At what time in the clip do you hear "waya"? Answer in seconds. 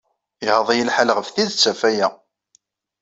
1.83-2.07